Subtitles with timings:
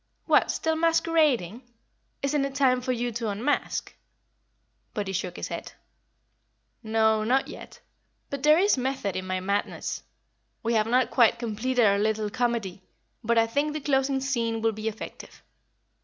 [0.25, 1.61] "What, still masquerading?
[2.23, 3.93] Isn't it time for you to unmask?"
[4.95, 5.73] But he shook his head.
[6.81, 7.79] "No, not yet;
[8.31, 10.01] but there is method in my madness.
[10.63, 12.81] We have not quite completed our little comedy,
[13.23, 15.43] but I think the closing scene will be effective."